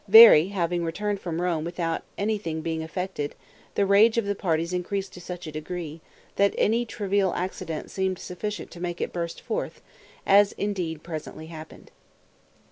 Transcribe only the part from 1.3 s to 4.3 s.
Rome without anything being effected, the rage of